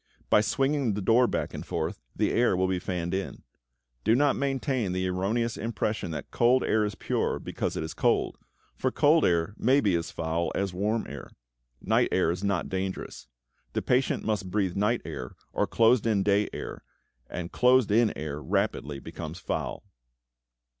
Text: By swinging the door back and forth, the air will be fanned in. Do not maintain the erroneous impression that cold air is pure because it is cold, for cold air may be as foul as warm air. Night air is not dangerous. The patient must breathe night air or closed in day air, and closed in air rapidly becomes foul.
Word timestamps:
By 0.31 0.41
swinging 0.41 0.95
the 0.95 1.01
door 1.03 1.27
back 1.27 1.53
and 1.53 1.63
forth, 1.63 2.01
the 2.15 2.31
air 2.31 2.57
will 2.57 2.67
be 2.67 2.79
fanned 2.79 3.13
in. 3.13 3.43
Do 4.03 4.15
not 4.15 4.35
maintain 4.35 4.93
the 4.93 5.05
erroneous 5.07 5.57
impression 5.57 6.09
that 6.09 6.31
cold 6.31 6.63
air 6.63 6.83
is 6.83 6.95
pure 6.95 7.37
because 7.37 7.77
it 7.77 7.83
is 7.83 7.93
cold, 7.93 8.39
for 8.75 8.91
cold 8.91 9.23
air 9.25 9.53
may 9.59 9.79
be 9.79 9.93
as 9.93 10.09
foul 10.09 10.51
as 10.55 10.73
warm 10.73 11.05
air. 11.07 11.29
Night 11.83 12.09
air 12.11 12.31
is 12.31 12.43
not 12.43 12.67
dangerous. 12.67 13.27
The 13.73 13.83
patient 13.83 14.23
must 14.23 14.49
breathe 14.49 14.75
night 14.75 15.03
air 15.05 15.35
or 15.53 15.67
closed 15.67 16.07
in 16.07 16.23
day 16.23 16.49
air, 16.51 16.83
and 17.29 17.51
closed 17.51 17.91
in 17.91 18.11
air 18.17 18.41
rapidly 18.41 18.97
becomes 18.97 19.37
foul. 19.37 19.83